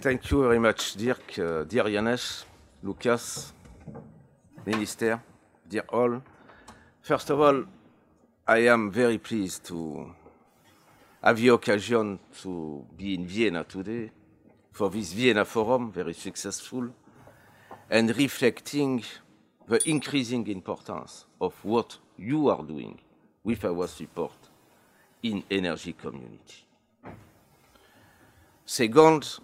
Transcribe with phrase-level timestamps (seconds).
[0.00, 2.44] Thank you very much, Dirk, uh, dear Janez,
[2.84, 3.52] Lucas,
[4.64, 5.20] Minister,
[5.68, 6.22] dear all.
[7.02, 7.64] First of all,
[8.46, 10.14] I am very pleased to
[11.20, 14.12] have the occasion to be in Vienna today
[14.70, 16.90] for this Vienna Forum, very successful,
[17.90, 19.02] and reflecting
[19.66, 23.00] the increasing importance of what you are doing
[23.42, 24.48] with our support
[25.24, 26.64] in energy community.
[28.64, 29.40] Second,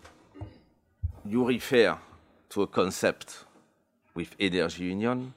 [1.27, 1.99] you refer
[2.51, 3.45] to a concept
[4.15, 5.33] with Energy Union.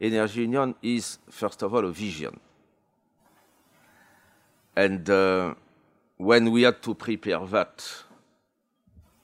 [0.00, 2.38] Energy Union is, first of all, a vision.
[4.76, 5.54] And uh,
[6.16, 7.84] when we had to prepare that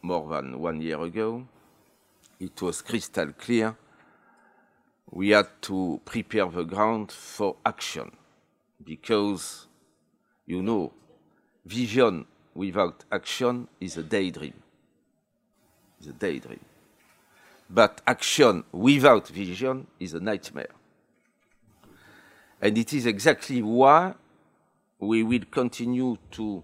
[0.03, 1.47] more than one year ago,
[2.39, 3.77] it was crystal clear
[5.11, 8.11] we had to prepare the ground for action
[8.85, 9.67] because,
[10.47, 10.93] you know,
[11.65, 14.55] vision without action is a daydream.
[15.99, 16.61] It's a daydream.
[17.69, 20.69] But action without vision is a nightmare.
[22.61, 24.15] And it is exactly why
[24.99, 26.63] we will continue to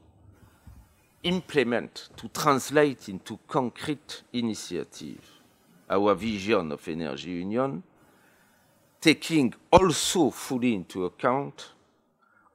[1.22, 5.20] implement, to translate into concrete initiative
[5.90, 7.82] our vision of energy union,
[9.00, 11.72] taking also fully into account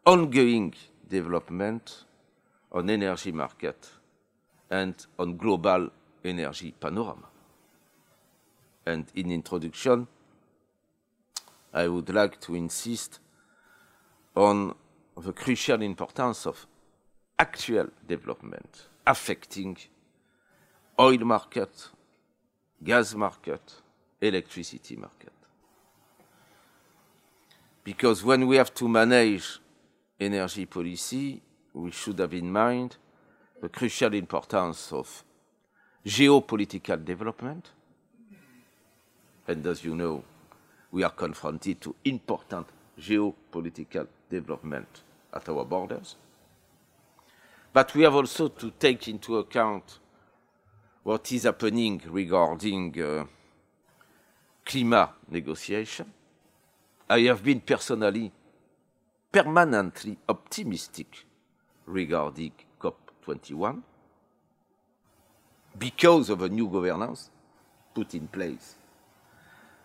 [0.06, 0.74] ongoing
[1.08, 2.06] development
[2.72, 3.90] on energy market
[4.70, 5.90] and on global
[6.24, 7.28] energy panorama.
[8.86, 10.08] And in introduction,
[11.74, 13.20] I would like to insist
[14.36, 14.74] on
[15.18, 16.66] the crucial importance of
[17.38, 19.78] actual development affecting
[21.00, 21.90] oil market,
[22.84, 23.62] gas market,
[24.22, 25.32] electricity market.
[27.84, 29.60] Because when we have to manage
[30.20, 31.42] energy policy,
[31.74, 32.98] we should have in mind
[33.62, 35.24] the crucial importance of
[36.08, 37.70] geopolitical development.
[39.48, 40.24] And as you know,
[40.92, 42.68] we are confronted to important
[43.00, 44.88] geopolitical development
[45.34, 46.16] at our borders.
[47.74, 50.00] But we have also to take into account
[51.04, 53.26] what is happening regarding uh,
[54.66, 56.12] climate negotiation.
[57.10, 58.32] I have been personally
[59.32, 61.26] permanently optimistic
[61.86, 63.84] regarding COP21
[65.78, 67.30] because of a new governance
[67.94, 68.76] put in place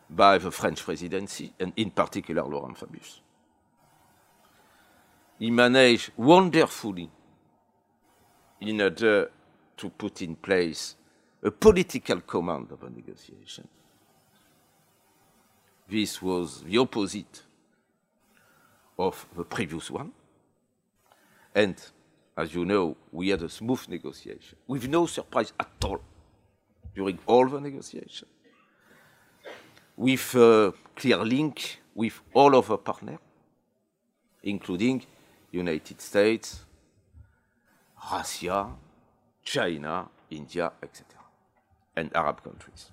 [0.08, 3.20] by the French presidency and in particular Laurent Fabius.
[5.38, 7.10] He managed wonderfully
[8.60, 9.30] in order
[9.76, 10.94] to put in place
[11.42, 13.66] a political command of a negotiation.
[15.88, 17.42] This was the opposite
[18.98, 20.12] of the previous one.
[21.54, 21.74] And
[22.36, 26.00] as you know, we had a smooth negotiation with no surprise at all
[26.94, 28.28] during all the negotiation,
[29.96, 33.18] with a clear link with all of our partners,
[34.42, 35.04] including
[35.50, 36.64] United States,
[38.10, 38.70] Russia,
[39.42, 41.06] China, India, etc.,
[41.96, 42.90] and Arab countries.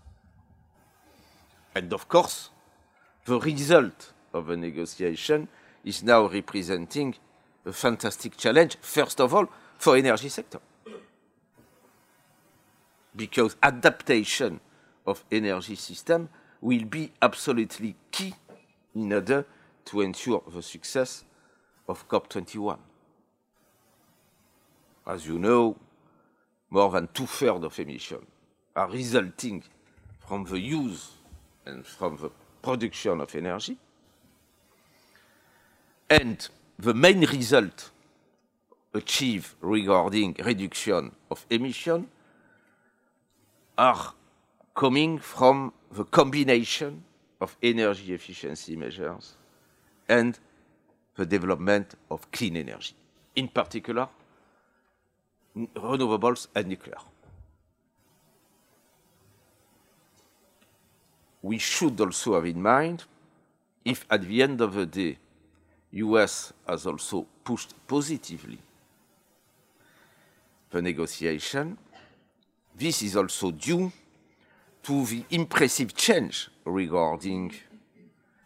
[1.73, 2.49] And of course,
[3.25, 5.47] the result of the negotiation
[5.83, 7.15] is now representing
[7.69, 9.47] a fantastic challenge, first of all,
[9.77, 10.59] for energy sector.
[13.15, 14.59] Because adaptation
[15.05, 16.29] of energy system
[16.61, 18.33] will be absolutely key
[18.95, 19.45] in order
[19.85, 21.23] to ensure the success
[21.87, 22.77] of COP21.
[25.07, 25.75] As you know,
[26.69, 28.25] more than two-thirds of emissions
[28.75, 29.63] are resulting
[30.27, 31.11] from the use
[31.65, 32.29] and from the
[32.61, 33.77] production of energy.
[36.09, 36.47] And
[36.79, 37.91] the main result
[38.93, 42.07] achieved regarding reduction of emission
[43.77, 44.13] are
[44.73, 47.03] coming from the combination
[47.41, 49.35] of energy efficiency measures
[50.07, 50.39] and
[51.15, 52.95] the development of clean energy,
[53.35, 54.07] in particular
[55.75, 56.97] renewables and nuclear.
[61.41, 63.03] We should also have in mind
[63.83, 65.17] if at the end of the day
[65.91, 68.59] US has also pushed positively
[70.69, 71.77] the negotiation.
[72.75, 73.91] This is also due
[74.83, 77.53] to the impressive change regarding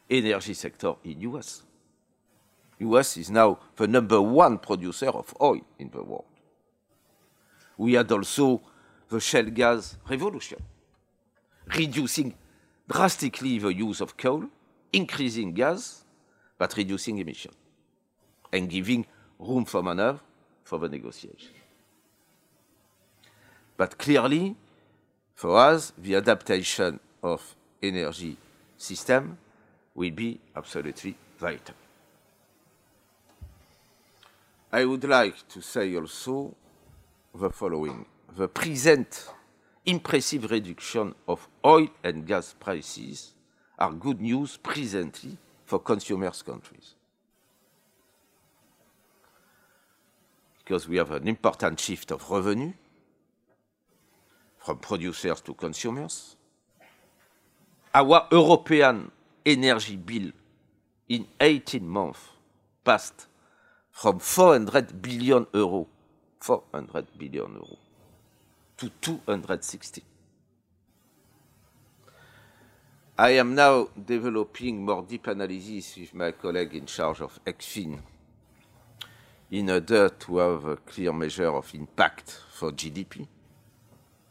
[0.10, 1.63] energy sector in US.
[2.80, 6.25] US is now the number one producer of oil in the world.
[7.78, 8.62] We had also
[9.10, 10.60] the shale gas revolution,
[11.75, 12.34] reducing
[12.90, 14.45] drastically the use of coal,
[14.92, 16.02] increasing gas,
[16.57, 17.51] but reducing emission
[18.51, 19.05] and giving
[19.39, 20.19] room for maneuver
[20.63, 21.51] for the negotiation.
[23.75, 24.55] But clearly,
[25.35, 28.38] For us, the adaptation of energy
[28.77, 29.38] system
[29.95, 31.75] will be absolutely vital.
[34.71, 36.56] I would like to say also
[37.35, 38.06] the following.
[38.35, 39.29] The present
[39.85, 43.33] impressive reduction of oil and gas prices
[43.77, 45.38] are good news presently
[45.73, 46.93] for consumers countries.
[50.59, 52.73] Because we have an important shift of revenue
[54.59, 56.35] from producers to consumers.
[57.91, 59.09] Our European
[59.43, 60.31] energy bill
[61.09, 62.19] in 18 months
[62.83, 63.25] passed
[63.89, 65.87] from 400 billion euro,
[66.39, 67.77] 400 billion euro,
[68.77, 70.03] to 260.
[73.15, 78.00] I am now developing more deep analysis with my colleague in charge of ECFIN
[79.51, 83.27] in order to have a clear measure of impact for GDP.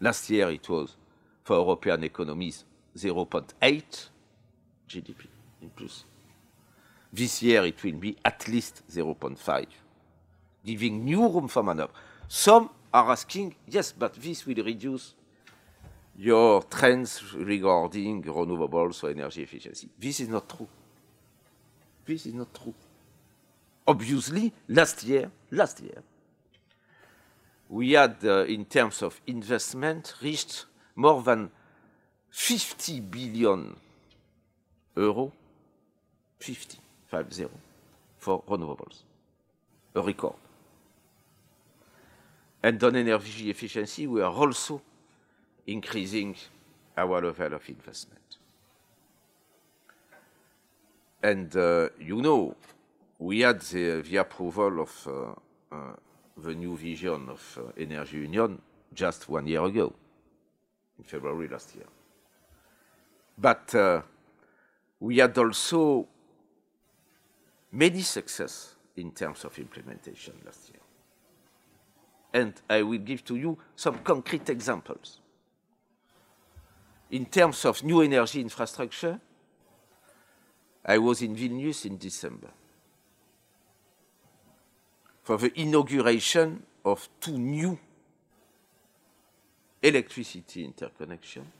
[0.00, 0.96] Last year it was
[1.44, 2.64] for European economies
[2.96, 4.08] 0.8
[4.88, 5.26] GDP
[5.62, 6.04] in plus.
[7.12, 9.66] This year it will be at least 0.5,
[10.66, 11.92] giving new room for maneuver.
[12.26, 15.14] Some are asking, yes, but this will reduce
[16.16, 19.88] your trends regarding renewables or energy efficiency.
[19.98, 20.68] This is not true.
[22.04, 22.74] This is not true.
[23.86, 26.02] Obviously, last year, last year,
[27.68, 31.50] we had, uh, in terms of investment, reached more than
[32.30, 33.76] 50 billion
[34.96, 35.32] euro,
[36.38, 37.48] 50, 50,
[38.18, 39.02] for renewables,
[39.94, 40.34] a record.
[42.62, 44.80] And on energy efficiency, we are also
[45.66, 46.36] increasing
[46.96, 48.20] our level of investment.
[51.22, 52.56] And uh, you know,
[53.18, 55.92] we had the, the approval of uh, uh,
[56.36, 58.60] the new vision of uh, Energy Union
[58.92, 59.92] just one year ago,
[60.98, 61.86] in February last year.
[63.38, 64.02] But uh,
[65.00, 66.06] we had also
[67.70, 70.82] many success in terms of implementation last year.
[72.34, 75.21] And I will give to you some concrete examples.
[77.12, 79.20] In terms of new energy infrastructure,
[80.84, 82.48] I was in Vilnius in December
[85.22, 87.78] for the inauguration of two new
[89.82, 91.52] electricity interconnection,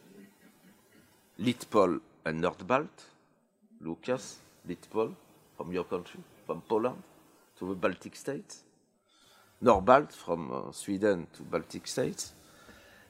[1.39, 2.89] Litpol and Nordbalt.
[3.83, 5.15] Lucas, Litpol,
[5.57, 7.03] from your country, from Poland
[7.59, 8.63] to the Baltic states.
[9.63, 12.33] Nordbalt from uh, Sweden to Baltic states,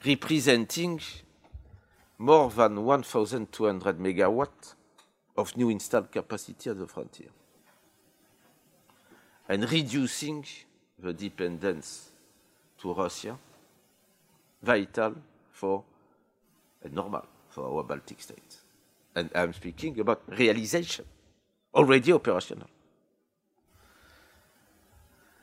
[0.04, 0.98] representing
[2.22, 4.74] more than 1,200 megawatt
[5.36, 7.30] of new installed capacity at the frontier
[9.48, 10.44] and reducing
[11.00, 12.10] the dependence
[12.80, 13.36] to Russia,
[14.62, 15.16] vital
[15.50, 15.82] for
[16.84, 18.62] and normal for our Baltic states.
[19.16, 21.04] And I'm speaking about realization,
[21.74, 22.68] already operational.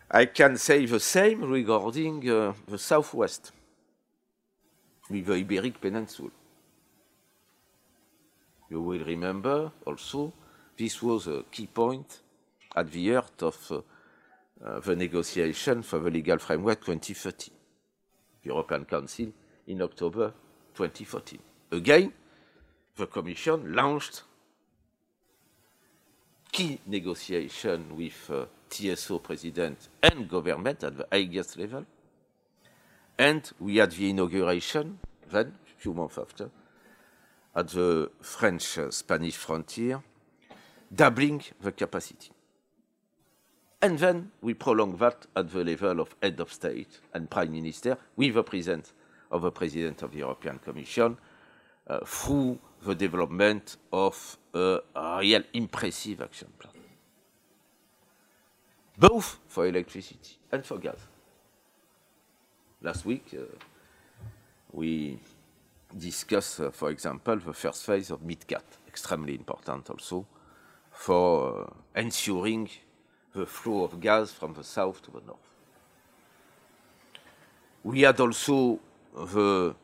[0.09, 3.51] I can say the same regarding uh, the southwest,
[5.09, 6.29] with the Iberic Peninsula.
[8.69, 10.33] You will remember also
[10.77, 12.21] this was a key point
[12.75, 13.81] at the heart of uh,
[14.63, 17.51] uh, the negotiation for the legal framework 2030,
[18.43, 19.27] the European Council
[19.67, 20.33] in October
[20.75, 21.39] 2014.
[21.71, 22.13] Again,
[22.95, 24.23] the Commission launched
[26.51, 31.85] key negotiation with uh, TSO president and government at the highest level.
[33.17, 36.49] And we had the inauguration, then, a few months after,
[37.55, 40.01] at the French-Spanish frontier,
[40.93, 42.31] doubling the capacity.
[43.81, 47.97] And then we prolong that at the level of head of state and prime minister
[48.15, 48.93] with the presence
[49.31, 51.17] of the president of the European Commission
[51.87, 54.79] uh, through the development of a,
[55.19, 56.73] real impressive action plan,
[58.97, 60.97] both for electricity and for gas.
[62.81, 63.43] Last week, uh,
[64.71, 65.19] we
[65.97, 70.25] discussed, uh, for example, the first phase of MidCat, extremely important also
[70.91, 72.69] for uh, ensuring
[73.33, 75.37] the flow of gas from the south to the north.
[77.83, 78.79] We had also
[79.15, 79.75] the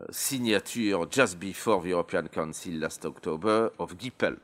[0.00, 4.38] uh, signature just before the European Council last October of GIPEL,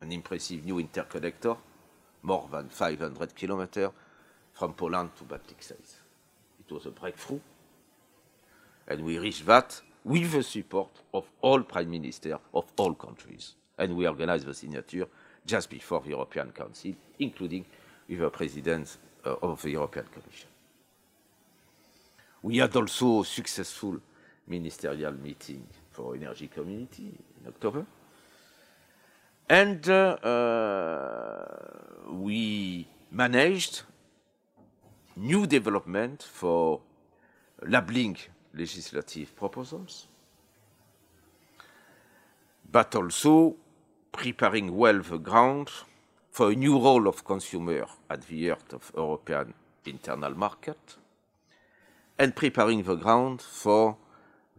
[0.00, 1.56] an impressive new interconnector,
[2.22, 3.90] more than 500 kilometers
[4.52, 5.96] from Poland to Baltic states.
[6.58, 7.40] It was a breakthrough,
[8.90, 13.54] and we reached that with the support of all prime ministers of all countries.
[13.78, 15.06] And we organized the signature
[15.46, 17.64] just before the European Council, including
[18.08, 20.48] with the President uh, of the European Commission.
[22.42, 24.00] We had also a successful
[24.48, 27.86] ministerial meeting for energy community in October.
[29.48, 33.82] And uh, uh, we managed
[35.16, 36.80] new development for
[37.62, 38.16] labeling
[38.54, 40.06] legislative proposals,
[42.70, 43.56] but also
[44.12, 45.70] preparing well the ground
[46.30, 49.54] for a new role of consumer at the heart of European
[49.84, 50.96] internal market,
[52.18, 53.96] and preparing the ground for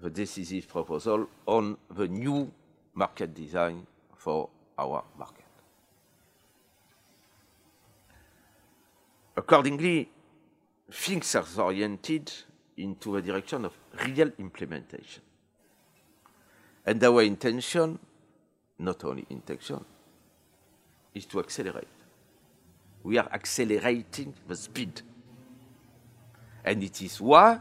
[0.02, 2.52] the decisive proposal on the new
[2.96, 5.46] market design for our market.
[9.38, 10.10] Accordingly,
[10.92, 12.32] things are oriented
[12.78, 13.74] into the direction of
[14.06, 15.24] real implementation.
[16.86, 18.00] And our intention,
[18.80, 19.84] not only intention,
[21.14, 21.88] is to accelerate.
[23.04, 25.02] We are accelerating the speed.
[26.64, 27.60] And it is why,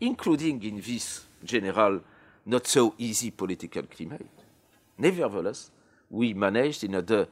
[0.00, 2.00] including in this general,
[2.44, 4.26] not so easy political climate,
[4.98, 5.70] nevertheless,
[6.10, 7.26] we managed in order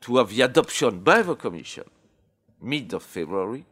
[0.00, 1.84] to have the adoption by the Commission
[2.60, 3.64] mid of February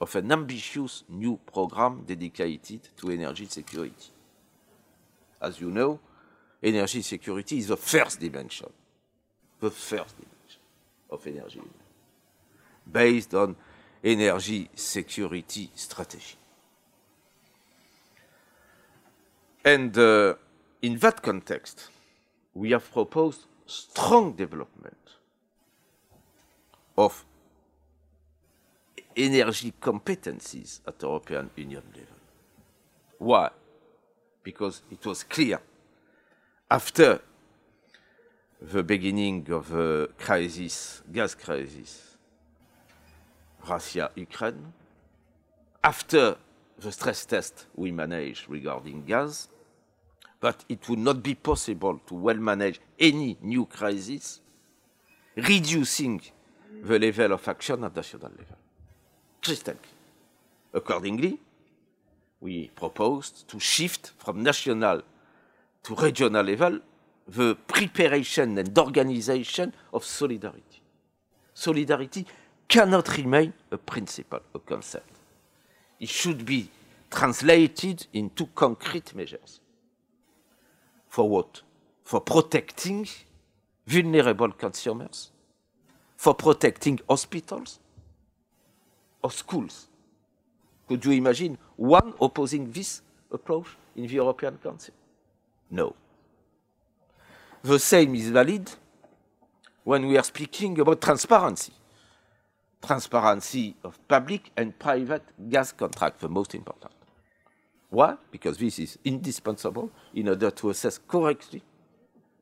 [0.00, 4.10] of an ambitious new program dedicated to energy security.
[5.40, 5.98] As you know,
[6.62, 8.70] energy security is the first dimension,
[9.60, 10.60] the first dimension
[11.10, 11.60] of energy,
[12.90, 13.56] based on
[14.02, 16.36] energy security strategy.
[19.64, 20.34] And uh,
[20.82, 21.88] in that context,
[22.54, 24.96] we have proposed strong development
[26.96, 27.25] of
[29.16, 32.16] energy competencies at European Union level.
[33.18, 33.50] Why?
[34.42, 35.60] Because it was clear
[36.70, 37.20] after
[38.60, 42.16] the beginning of the crisis, gas crisis,
[43.68, 44.72] Russia-Ukraine,
[45.82, 46.36] after
[46.78, 49.48] the stress test we managed regarding gas,
[50.40, 54.40] but it would not be possible to well manage any new crisis,
[55.36, 56.20] reducing
[56.82, 58.56] the level of action at national level.
[59.42, 59.76] Crystal.
[60.72, 61.38] Accordingly,
[62.40, 65.02] we proposed to shift from national
[65.82, 66.80] to regional level
[67.28, 70.80] the preparation and organization of solidarity.
[71.54, 72.26] Solidarity
[72.68, 75.10] cannot remain a principle, a concept.
[75.98, 76.68] It should be
[77.10, 79.60] translated into concrete measures.
[81.08, 81.62] For what?
[82.04, 83.08] For protecting
[83.86, 85.30] vulnerable consumers,
[86.16, 87.78] for protecting hospitals
[89.26, 89.88] or schools.
[90.88, 93.02] Could you imagine one opposing this
[93.32, 93.66] approach
[93.96, 94.94] in the European Council?
[95.68, 95.96] No.
[97.62, 98.70] The same is valid
[99.82, 101.72] when we are speaking about transparency.
[102.80, 106.92] Transparency of public and private gas contracts, the most important.
[107.90, 108.16] Why?
[108.30, 111.62] Because this is indispensable in order to assess correctly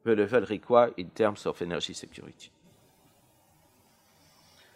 [0.04, 2.50] the level required in terms of energy security.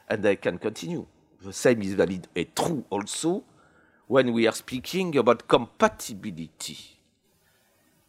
[0.09, 1.07] And I can continue.
[1.42, 3.45] The same is valid and true also
[4.07, 6.78] when we are speaking about compatibility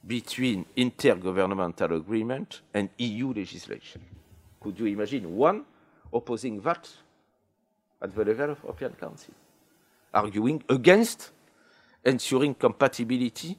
[0.05, 4.01] between intergovernmental agreement and EU legislation.
[4.59, 5.65] Could you imagine one
[6.11, 6.89] opposing that
[8.01, 9.33] at the level of European Council,
[10.13, 11.31] arguing against
[12.03, 13.57] ensuring compatibility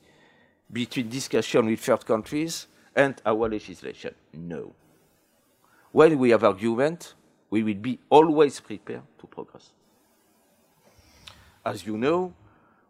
[0.73, 4.15] between discussion with third countries and our legislation?
[4.33, 4.73] No.
[5.93, 7.15] When we have argument,
[7.51, 9.73] we will be always prepared to progress.
[11.65, 12.33] As you know,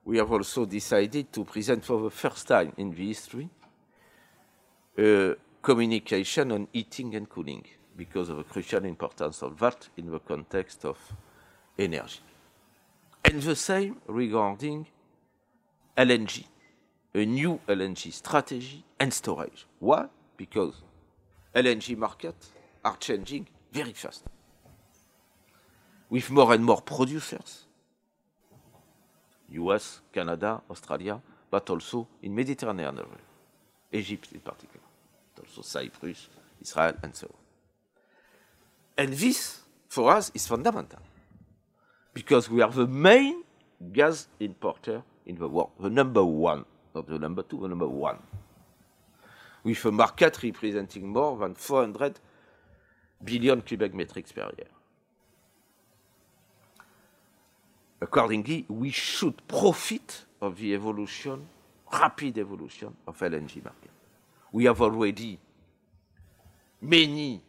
[0.04, 3.48] we have also decided to present for the first time in the history
[4.98, 7.64] uh, communication on heating and cooling
[7.96, 10.98] because of the crucial importance of that in the context of
[11.78, 12.20] energy.
[13.24, 14.86] And the same regarding
[15.96, 16.44] LNG,
[17.14, 19.66] a new LNG strategy and storage.
[19.78, 20.06] Why?
[20.36, 20.74] Because
[21.54, 22.50] LNG markets
[22.84, 24.24] are changing very fast.
[26.10, 27.64] With more and more producers,
[29.50, 33.24] US, Canada, Australia, but also in Mediterranean area,
[33.92, 34.84] Egypt in particular,
[35.38, 36.28] also Cyprus,
[36.60, 37.40] Israel, and so on.
[39.04, 41.00] And this, for us, is fundamental
[42.12, 43.42] because we are the main
[43.92, 46.64] gas importer in the world, the number one,
[46.94, 48.18] not the number two, the number one,
[49.62, 52.18] with a market representing more than 400
[53.24, 54.68] billion cubic meters per year.
[58.00, 61.46] Accordingly, we should profit of the evolution,
[61.92, 63.90] rapid evolution of LNG market.
[64.52, 65.38] We have already
[66.80, 67.42] many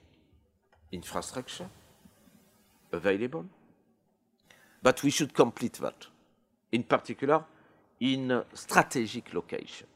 [0.91, 1.70] infrastructure
[2.91, 3.46] available,
[4.81, 6.08] but we should complete that.
[6.72, 7.46] In particular,
[8.01, 9.88] in strategic location.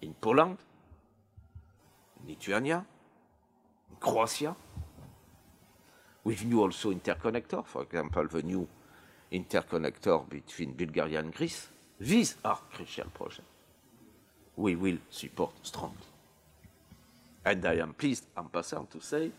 [0.00, 0.58] In Poland,
[2.26, 2.84] Lithuania,
[4.00, 4.56] Croatia,
[6.24, 8.66] with new also interconnector, for example, the new
[9.32, 11.68] interconnector between Bulgaria and Greece.
[11.98, 13.48] These are crucial projects.
[14.56, 16.06] We will support strongly.
[17.44, 19.32] And I am pleased, en passant, to say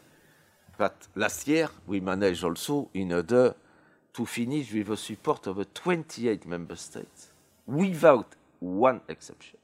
[0.78, 3.56] that last year we managed also in order
[4.14, 7.30] to finish with the support of the 28 member states,
[7.66, 9.60] without one exception,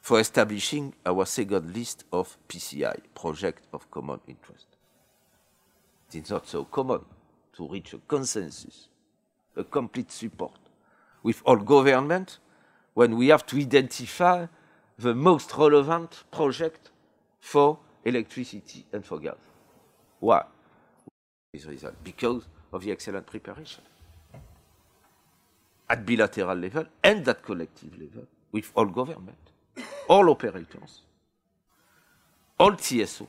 [0.00, 4.66] for establishing our second list of PCI, Project of Common Interest.
[6.12, 7.04] It is not so common
[7.54, 8.88] to reach a consensus,
[9.56, 10.58] a complete support
[11.22, 12.38] with all government
[12.94, 14.46] when we have to identify
[14.98, 16.90] the most relevant project
[17.40, 19.36] for electricity and for gas.
[20.20, 20.44] Why?
[22.04, 23.82] Because of the excellent preparation
[25.88, 29.36] at bilateral level and at collective level with all government,
[30.08, 31.00] all operators,
[32.58, 33.26] all TSO.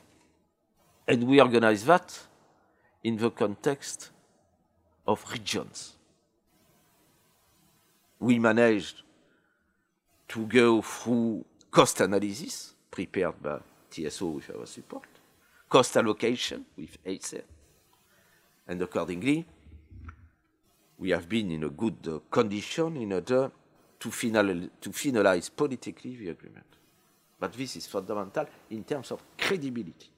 [1.07, 2.17] And we organize that
[3.03, 4.11] in the context
[5.05, 5.95] of regions.
[8.19, 9.01] We managed
[10.29, 15.07] to go through cost analysis prepared by TSO with our support,
[15.69, 17.43] cost allocation with ACER,
[18.67, 19.45] and accordingly,
[20.97, 23.51] we have been in a good uh, condition in order
[23.99, 26.65] to, final, to finalize politically the agreement.
[27.39, 30.09] But this is fundamental in terms of credibility.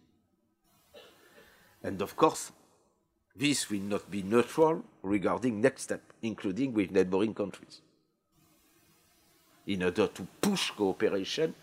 [1.82, 2.51] And of course,
[3.36, 7.82] this will not be neutral regarding next step, including with neighboring countries,
[9.68, 11.54] in order to push cooperation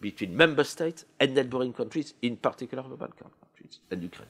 [0.00, 4.28] between member states and neighboring countries, in particular the Balkan countries and Ukraine.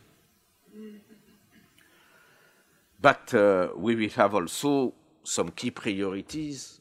[3.01, 4.93] But uh, we will have also
[5.23, 6.81] some key priorities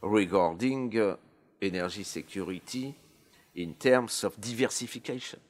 [0.00, 1.16] regarding uh,
[1.60, 2.94] energy security
[3.56, 5.40] in terms of diversification.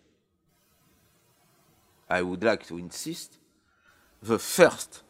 [2.08, 3.38] I would like to insist
[4.22, 5.02] the first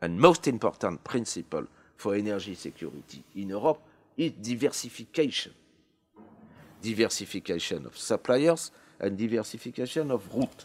[0.00, 3.80] and most important principle for energy security in Europe
[4.16, 5.52] is diversification.
[6.80, 10.64] Diversification of suppliers and diversification of route.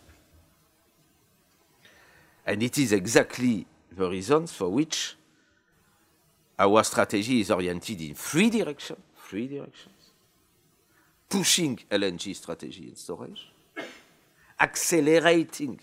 [2.45, 5.15] And it is exactly the reasons for which
[6.59, 9.89] our strategy is oriented in three directions, three directions.
[11.29, 13.51] Pushing LNG strategy and storage,
[14.59, 15.79] accelerating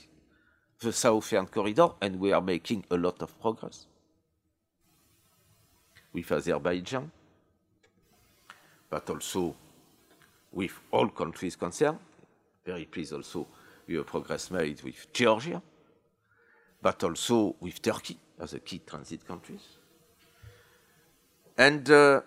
[0.81, 3.87] the Southern Corridor, and we are making a lot of progress
[6.13, 7.11] with Azerbaijan,
[8.89, 9.55] but also
[10.53, 11.99] with all countries concerned.
[12.65, 13.47] Very pleased also
[13.87, 15.63] with progress made with Georgia,
[16.83, 19.63] but also with Turkey as a key transit countries.
[21.57, 22.23] And uh,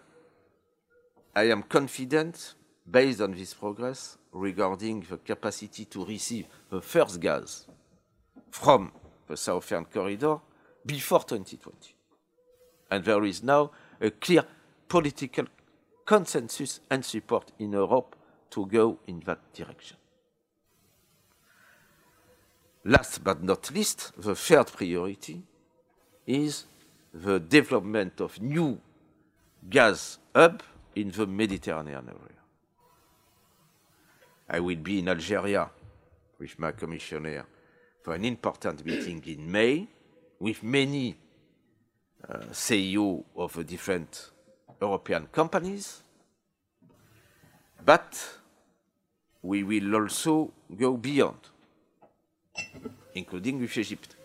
[1.35, 2.53] I am confident,
[2.89, 7.65] based on this progress, regarding the capacity to receive the first gas
[8.53, 8.91] from
[9.27, 10.37] the Southern Corridor
[10.85, 11.95] before 2020.
[12.91, 14.45] And there is now a clear
[14.87, 15.45] political
[16.05, 18.15] consensus and support in Europe
[18.51, 19.97] to go in that direction.
[22.85, 25.41] Last but not least, the third priority
[26.27, 26.65] is
[27.11, 28.79] the development of new
[29.67, 30.61] gas hub
[30.95, 32.41] in the Mediterranean area.
[34.47, 35.71] I will be in Algeria
[36.37, 37.45] with my commissioner
[38.03, 39.87] for an important meeting in May
[40.39, 41.15] with many
[42.27, 44.31] uh, CEO of different
[44.81, 46.03] European companies.
[47.85, 48.37] But
[49.41, 51.39] we will also go beyond,
[53.15, 54.15] including with Egypt.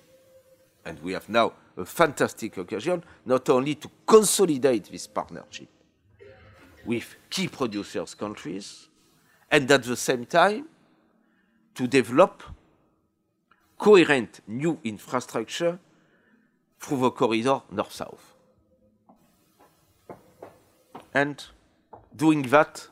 [0.85, 5.69] And we have now a fantastic occasion not only to consolidate this partnership
[6.85, 8.89] with key producers countries,
[9.51, 10.67] and at the same time
[11.75, 12.43] to develop
[13.79, 15.79] coherent new infrastructure
[16.81, 18.35] through the corridor north-south.
[21.15, 21.43] And
[22.15, 22.87] doing that,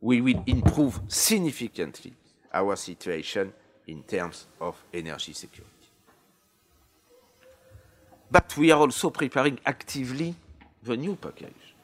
[0.00, 2.14] we will improve significantly
[2.52, 3.52] our situation
[3.86, 5.72] in terms of energy security.
[8.30, 10.34] But we are also preparing actively
[10.82, 11.74] the new package,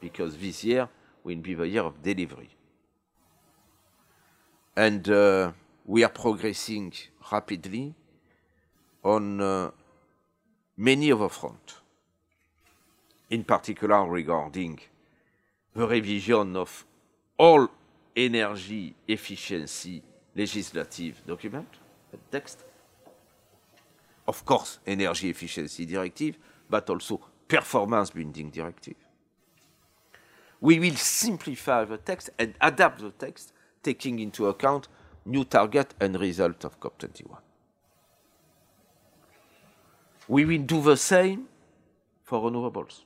[0.00, 0.88] because this year
[1.24, 2.50] will be the year of delivery.
[4.76, 5.52] And uh,
[5.86, 6.92] we are progressing
[7.30, 7.94] rapidly
[9.04, 9.70] on uh,
[10.76, 11.74] many other fronts,
[13.30, 14.80] in particular regarding
[15.74, 16.84] the revision of
[17.38, 17.68] all
[18.16, 20.02] energy efficiency
[20.34, 21.68] legislative document,
[22.30, 22.64] text,
[24.26, 26.36] of course, energy efficiency directive,
[26.68, 28.96] but also performance binding directive.
[30.60, 34.88] We will simplify the text and adapt the text, taking into account
[35.26, 37.38] new target and result of COP21.
[40.28, 41.46] We will do the same
[42.24, 43.02] for renewables.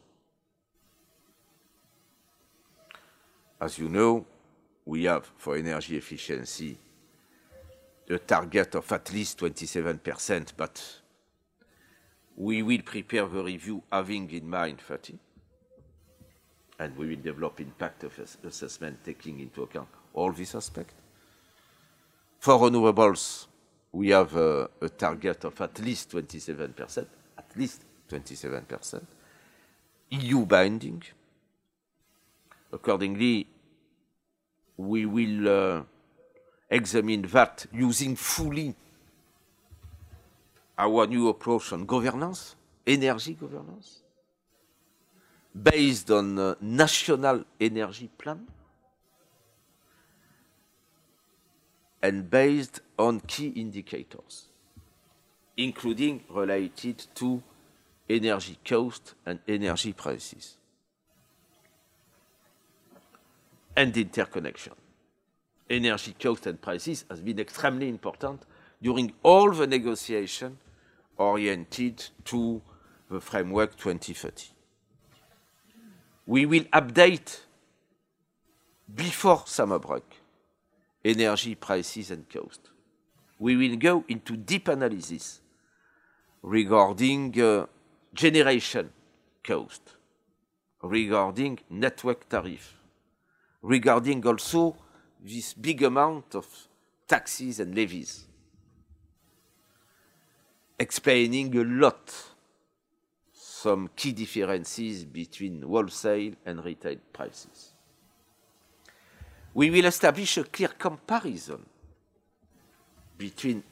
[3.61, 4.25] As you know,
[4.87, 6.79] we have for energy efficiency
[8.09, 11.01] a target of at least 27%, but
[12.37, 15.19] we will prepare the review having in mind 30,
[16.79, 18.05] and we will develop impact
[18.45, 20.95] assessment taking into account all these aspects.
[22.41, 23.47] For renewables,
[23.93, 29.03] we have a, target of at least 27%, at least 27%,
[30.09, 31.03] EU binding.
[32.73, 33.47] Accordingly,
[34.79, 35.83] we will uh,
[36.71, 38.75] examine that using fully
[40.79, 43.99] our new approach on governance, energy governance,
[45.63, 48.47] based on a national energy plan
[52.03, 54.47] and based on key indicators,
[55.57, 57.43] including related to
[58.09, 60.57] energy cost and energy prices
[63.77, 64.73] and interconnection.
[65.69, 68.43] Energy cost and prices has been extremely important
[68.83, 70.59] during all the negotiation
[71.17, 72.61] oriented to
[73.11, 74.49] the framework 2030.
[76.27, 77.41] We will update
[78.95, 80.20] before summer break
[81.05, 82.71] energy prices and cost.
[83.39, 85.41] We will go into deep analysis
[86.43, 87.67] regarding uh,
[88.13, 88.91] generation
[89.43, 89.83] cost,
[90.83, 92.77] regarding network tariff,
[93.63, 94.77] regarding also
[95.23, 96.47] this big amount of
[97.07, 98.25] taxes and levies,
[100.79, 102.31] explaining a lot
[103.33, 107.70] some key differences between wholesale and retail prices.
[109.55, 111.65] We will establish a clear comparison
[113.19, 113.63] between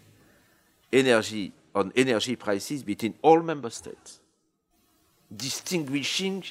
[0.92, 4.20] energy on energy prices between all member states,
[5.34, 6.42] distinguishing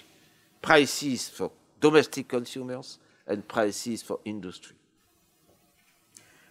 [0.62, 4.76] prices for domestic consumers and prices for industry.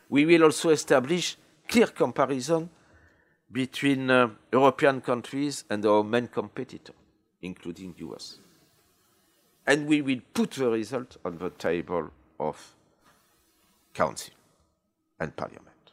[0.09, 1.37] We will also establish
[1.67, 2.69] clear comparison
[3.51, 6.93] between uh, European countries and our main competitor,
[7.43, 8.39] including the US.
[9.67, 12.75] And we will put the result on the table of
[13.95, 14.35] Council
[15.19, 15.93] and Parliament,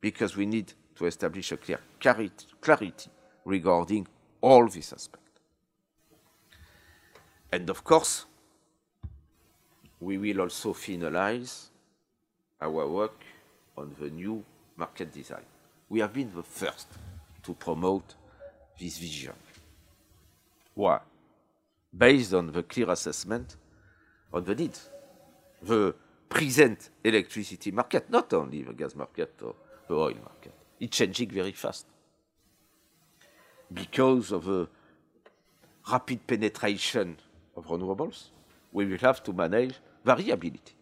[0.00, 3.10] because we need to establish a clear clarity
[3.44, 4.06] regarding
[4.40, 5.40] all these aspects.
[7.52, 8.26] And of course,
[10.00, 11.68] we will also finalize
[12.60, 13.22] our work
[13.76, 14.44] on the new
[14.76, 15.44] market design.
[15.88, 16.88] We have been the first
[17.44, 18.14] to promote
[18.78, 19.34] this vision.
[20.74, 20.98] Why?
[21.96, 23.56] Based on the clear assessment
[24.32, 24.90] on the needs,
[25.66, 25.94] the
[26.28, 29.54] present electricity market, not only the gas market or
[29.88, 30.52] the oil market.
[30.80, 31.86] It's changing very fast
[33.72, 34.68] because of the
[35.90, 37.18] rapid penetration
[37.56, 38.30] of renewables.
[38.72, 40.74] We will have to manage variability.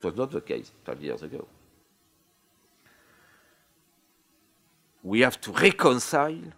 [0.00, 1.46] It was not the case five years ago.
[5.02, 6.52] We have to reconcile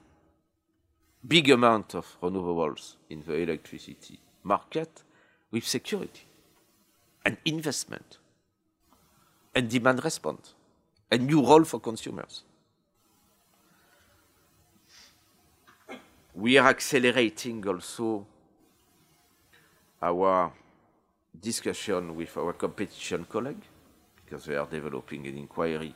[1.26, 5.02] big amount of renewables in the electricity market
[5.50, 6.26] with security
[7.24, 8.18] and investment
[9.54, 10.54] and demand response,
[11.10, 12.42] a new role for consumers.
[16.34, 18.26] We are accelerating also
[20.02, 20.52] our
[21.40, 23.62] discussion with our competition colleague,
[24.24, 25.94] because they are developing an inquiry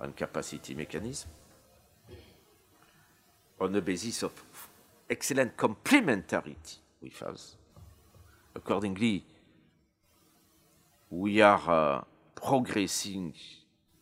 [0.00, 1.30] on capacity mechanism
[3.60, 4.32] on the basis of
[5.10, 7.56] excellent complementarity with us.
[8.54, 9.24] Accordingly,
[11.10, 13.32] we are uh, progressing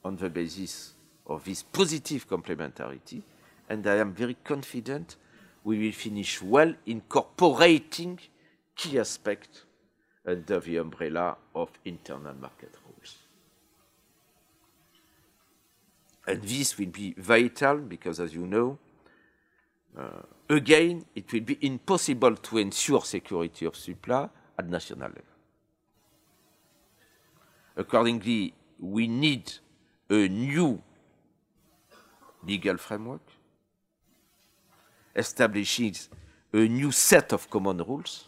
[0.04, 0.94] on the basis
[1.26, 3.22] of this positive complementarity,
[3.68, 5.16] and I am very confident
[5.64, 8.20] we will finish well incorporating
[8.74, 9.62] key aspects
[10.24, 13.16] under the umbrella of internal market rules.
[16.26, 18.78] And this will be vital because, as you know,
[19.96, 25.35] uh, again, it will be impossible to ensure security of supply at national level.
[27.76, 29.52] Accordingly, we need
[30.08, 30.82] a new
[32.44, 33.20] legal framework,
[35.14, 35.94] establishing
[36.52, 38.24] a new set of common rules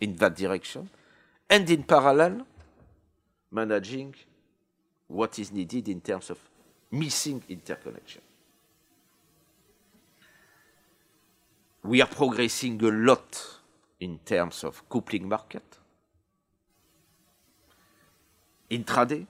[0.00, 0.88] in that direction,
[1.48, 2.46] and in parallel,
[3.50, 4.14] managing
[5.06, 6.38] what is needed in terms of
[6.90, 8.20] missing interconnection.
[11.84, 13.60] We are progressing a lot
[14.00, 15.77] in terms of coupling market,
[18.70, 19.26] intraday,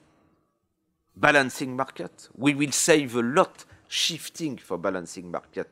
[1.15, 2.29] balancing market.
[2.35, 5.69] We will save a lot shifting for balancing market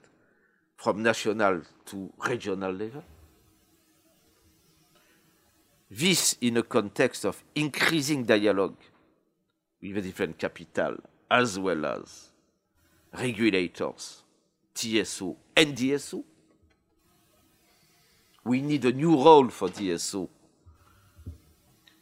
[0.75, 3.03] from national to regional level.
[5.89, 8.75] This in a context of increasing dialogue
[9.81, 10.97] with different capital
[11.29, 12.29] as well as
[13.17, 14.23] regulators,
[14.73, 16.23] TSO and DSO.
[18.43, 20.27] We need a new role for DSO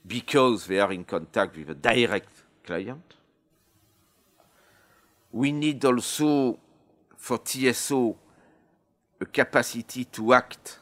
[0.07, 2.29] because they are in contact with a direct
[2.63, 3.15] client.
[5.31, 6.59] We need also
[7.17, 8.15] for TSO
[9.19, 10.79] a capacity to act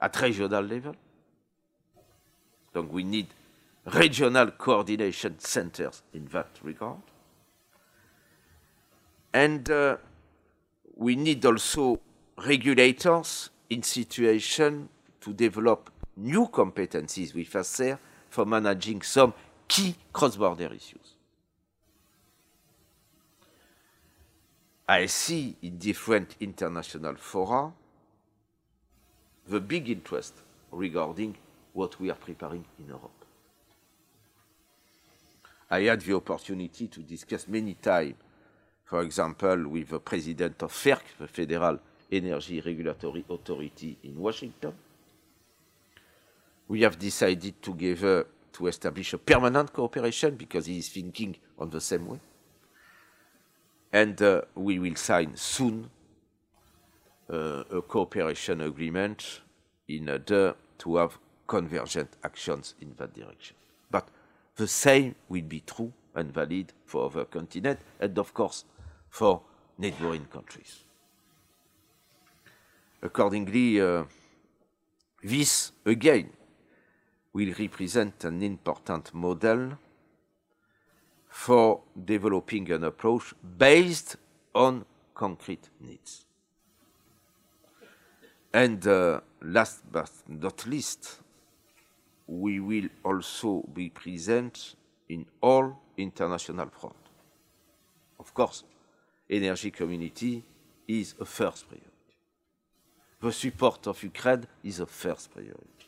[0.00, 0.94] at regional level.
[2.72, 3.28] So we need
[3.84, 7.02] regional coordination centers in that regard.
[9.32, 9.96] And uh,
[10.96, 12.00] we need also
[12.46, 14.88] regulators in situation
[15.20, 17.98] to develop new competencies with ACER
[18.32, 19.34] for managing some
[19.68, 21.16] key cross-border issues.
[24.88, 27.70] I see in different international fora
[29.46, 30.32] the big interest
[30.70, 31.36] regarding
[31.74, 33.24] what we are preparing in Europe.
[35.70, 38.14] I had the opportunity to discuss many times,
[38.84, 41.78] for example, with the president of FERC, the Federal
[42.10, 44.72] Energy Regulatory Authority in Washington.
[46.68, 51.80] We have decided together to establish a permanent cooperation because he is thinking on the
[51.80, 52.20] same way.
[53.92, 55.90] And uh, we will sign soon
[57.30, 59.40] uh, a cooperation agreement
[59.88, 63.56] in order to have convergent actions in that direction.
[63.90, 64.08] But
[64.56, 68.64] the same will be true and valid for other continents and, of course,
[69.08, 69.42] for
[69.78, 70.84] neighboring countries.
[73.02, 74.04] Accordingly, uh,
[75.22, 76.30] this again
[77.32, 79.78] will represent an important model
[81.28, 84.16] for developing an approach based
[84.54, 86.24] on concrete needs.
[88.52, 91.20] And uh, last but not least,
[92.26, 94.76] we will also be present
[95.08, 96.98] in all international fronts.
[98.18, 98.64] Of course,
[99.28, 100.44] energy community
[100.86, 101.88] is a first priority.
[103.20, 105.81] The support of Ukraine is a first priority.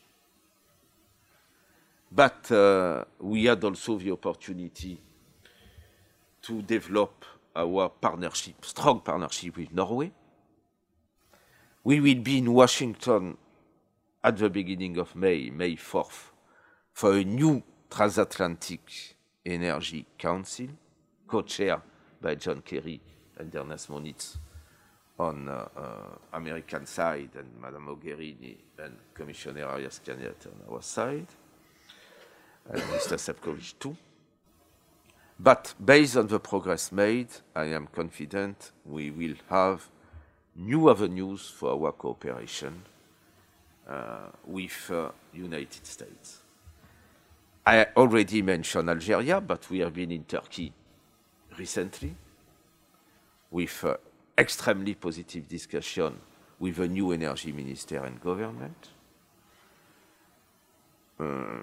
[2.14, 5.00] But uh, we had also the opportunity
[6.42, 7.24] to develop
[7.56, 10.12] our partnership, strong partnership with Norway.
[11.82, 13.36] We will be in Washington
[14.22, 16.30] at the beginning of May, May 4th,
[16.92, 20.68] for a new transatlantic energy council,
[21.26, 21.82] co-chaired
[22.20, 23.00] by John Kerry
[23.38, 24.38] and Ernest Moniz
[25.18, 31.26] on uh, uh, American side and Madame Mogherini and Commissioner Arias Cañete on our side,
[32.72, 33.18] Mr.
[33.18, 33.96] Sefcovic too.
[35.38, 39.88] But based on the progress made, I am confident we will have
[40.56, 42.82] new avenues for our cooperation
[43.88, 46.40] uh, with uh, United States.
[47.66, 50.72] I already mentioned Algeria, but we have been in Turkey
[51.58, 52.14] recently
[53.50, 53.96] with uh,
[54.38, 56.18] extremely positive discussion
[56.58, 58.88] with the new energy minister and government.
[61.18, 61.62] Uh,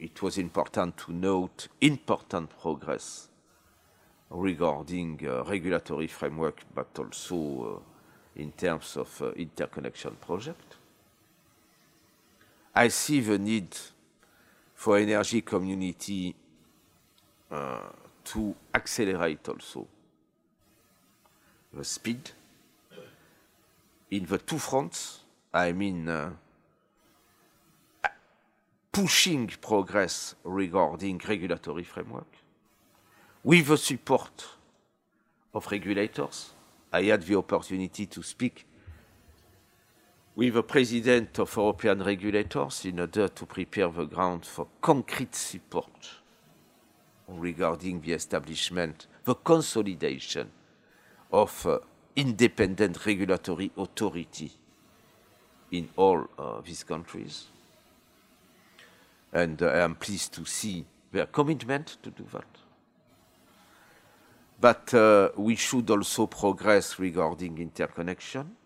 [0.00, 3.28] it was important to note important progress
[4.30, 10.76] regarding uh, regulatory framework, but also uh, in terms of uh, interconnection project.
[12.74, 13.76] I see the need
[14.74, 16.34] for energy community
[17.50, 17.80] uh,
[18.24, 19.86] to accelerate also
[21.72, 22.30] the speed
[24.10, 25.20] in the two fronts.
[25.52, 26.30] I mean, uh,
[28.92, 32.26] pushing progress regarding regulatory framework
[33.44, 34.44] with the support
[35.54, 36.50] of regulators.
[36.92, 38.66] I had the opportunity to speak
[40.34, 45.90] with the president of European regulators in order to prepare the ground for concrete support
[47.28, 50.50] regarding the establishment, the consolidation
[51.32, 51.78] of uh,
[52.16, 54.50] independent regulatory authority
[55.70, 57.46] in all uh, these countries
[59.32, 62.44] and I am pleased to see their commitment to do that.
[64.60, 68.56] But uh, we should also progress regarding interconnection,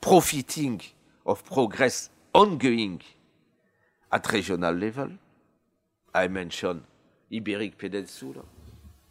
[0.00, 0.80] profiting
[1.24, 3.00] of progress ongoing
[4.12, 5.10] at regional level.
[6.14, 6.82] I mentioned
[7.32, 8.42] Iberic Peninsula,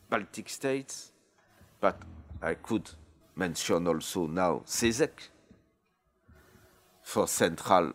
[0.10, 1.12] Baltic states,
[1.80, 1.98] but
[2.42, 2.90] I could
[3.36, 5.10] mention also now CESEC,
[7.02, 7.94] for Central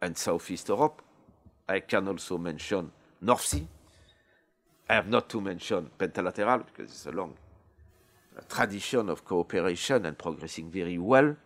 [0.00, 1.02] and Southeast Europe.
[1.68, 3.66] I can also mention North Sea.
[4.88, 7.36] I have not to mention pentalateral because it's a long
[8.48, 11.36] tradition of cooperation and progressing very well.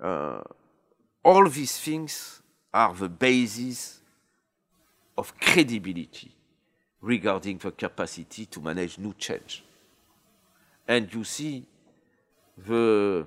[0.00, 0.40] Uh,
[1.24, 4.00] all these things are the basis
[5.16, 6.30] of credibility
[7.00, 9.64] regarding the capacity to manage new change.
[10.86, 11.66] And you see,
[12.56, 13.26] the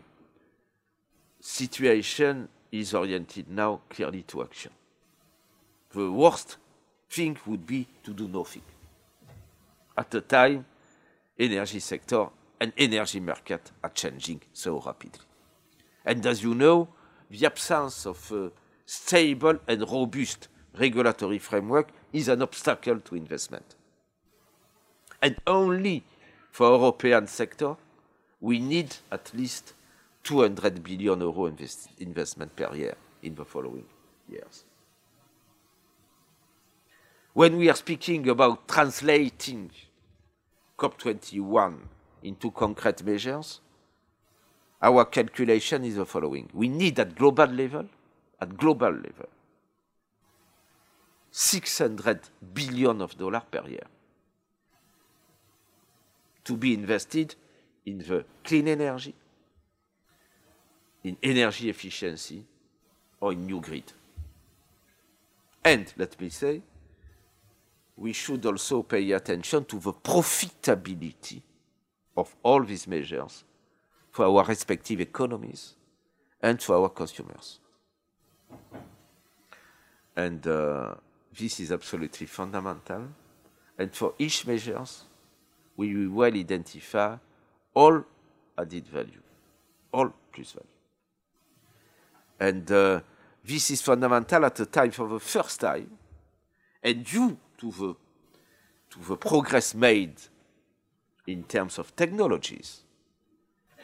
[1.39, 4.71] situation is oriented now clearly to action.
[5.93, 6.57] The worst
[7.09, 8.63] thing would be to do nothing.
[9.97, 10.65] At the time,
[11.37, 12.27] energy sector
[12.59, 15.25] and energy market are changing so rapidly.
[16.05, 16.87] And as you know,
[17.29, 18.51] the absence of a
[18.85, 23.75] stable and robust regulatory framework is an obstacle to investment.
[25.21, 26.03] And only
[26.51, 27.75] for European sector,
[28.39, 29.73] we need at least
[30.23, 33.85] 200 billion euro invest investment per year in the following
[34.29, 34.65] years.
[37.33, 39.71] When we are speaking about translating
[40.77, 41.77] COP21
[42.23, 43.61] into concrete measures,
[44.81, 46.49] our calculation is the following.
[46.53, 47.87] We need at global level,
[48.39, 49.29] at global level,
[51.31, 52.19] 600
[52.53, 53.87] billion of dollars per year
[56.43, 57.35] to be invested
[57.85, 59.13] in the clean energy,
[61.03, 62.43] in energy efficiency,
[63.21, 63.93] or in new grid.
[65.63, 66.61] And let me say,
[67.95, 71.41] we should also pay attention to the profitability
[72.17, 73.43] of all these measures
[74.11, 75.75] for our respective economies
[76.41, 77.59] and for our consumers.
[80.15, 80.95] And uh,
[81.37, 83.07] this is absolutely fundamental.
[83.77, 85.03] And for each measures,
[85.77, 87.15] we will well identify
[87.73, 88.03] all
[88.57, 89.21] added value,
[89.93, 90.67] all plus value.
[92.39, 93.01] And uh,
[93.43, 95.89] this is fundamental at the time for the first time,
[96.83, 97.95] and due to the,
[98.89, 100.15] to the progress made
[101.27, 102.81] in terms of technologies,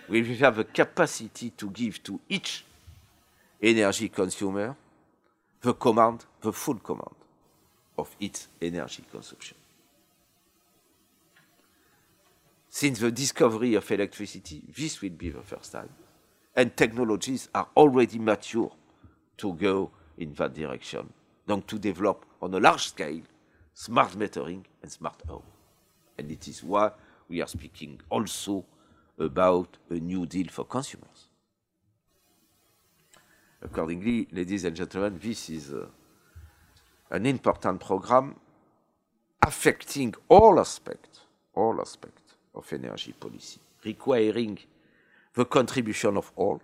[0.10, 2.66] we will have a capacity to give to each
[3.62, 4.76] energy consumer
[5.62, 7.16] the command, the full command
[7.98, 9.58] of its energy consumption.
[12.70, 15.90] Since the discovery of electricity, this will be the first time.
[16.56, 18.72] And technologies are already mature
[19.38, 21.12] to go in that direction.
[21.48, 23.22] Donc to develop on a large scale
[23.78, 25.44] smart metering and smart home.
[26.18, 26.90] And it is why
[27.30, 28.66] we are speaking also
[29.20, 31.28] about a new deal for consumers.
[33.62, 35.86] Accordingly, ladies and gentlemen, this is uh,
[37.12, 38.36] an important program
[39.46, 41.20] affecting all aspects,
[41.54, 44.58] all aspects of energy policy, requiring
[45.36, 46.60] the contribution of all.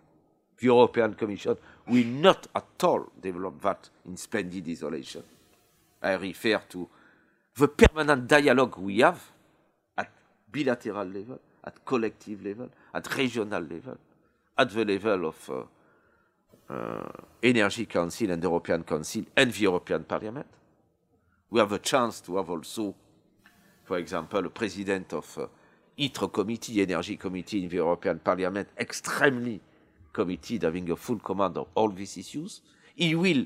[0.58, 5.24] The European Commission will not at all develop that in splendid isolation.
[6.02, 6.90] I refer to
[7.56, 9.22] the permanent dialogue we have
[9.98, 10.10] at
[10.52, 13.98] bilateral level, at collective level, at regional level,
[14.58, 17.12] at the level of uh, uh,
[17.42, 20.48] Energy Council and European Council and the European Parliament.
[21.50, 22.96] We have a chance to have also,
[23.84, 25.48] for example, a president of uh,
[25.98, 29.62] ITRE committee, Energy Committee in the European Parliament, extremely
[30.12, 32.62] committed, having a full command of all these issues.
[32.96, 33.46] He will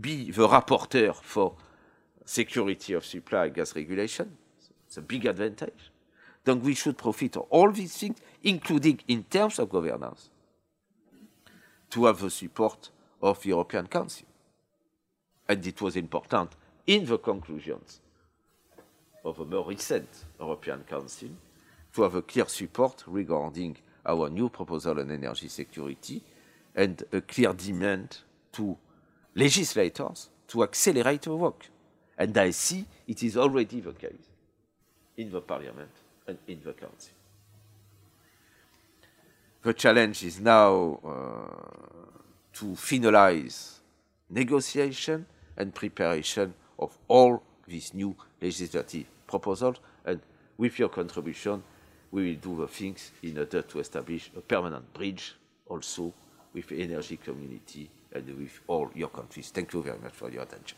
[0.00, 1.56] be the rapporteur for
[2.24, 4.36] security of supply gas regulation.
[4.86, 5.90] It's a big advantage.
[6.44, 10.28] Then we should profit of all these things, including in terms of governance,
[11.90, 14.26] to have the support of the European Council.
[15.48, 16.52] And it was important
[16.86, 18.00] in the conclusions
[19.24, 20.08] of a more recent
[20.40, 21.28] European Council
[21.94, 26.22] to have a clear support regarding our new proposal on energy security
[26.74, 28.18] and a clear demand
[28.50, 28.76] to
[29.34, 31.66] legislators to accelerate the work.
[32.18, 34.28] And I see it is already the case
[35.16, 35.90] in the Parliament
[36.26, 37.12] and in the Council.
[39.62, 42.18] The challenge is now uh,
[42.54, 43.78] to finalize
[44.28, 45.24] negotiation
[45.56, 50.20] and preparation of all these new legislative proposals, and
[50.58, 51.62] with your contribution,
[52.10, 55.34] we will do the things in order to establish a permanent bridge
[55.68, 56.12] also
[56.52, 59.50] with the energy community and with all your countries.
[59.50, 60.76] Thank you very much for your attention.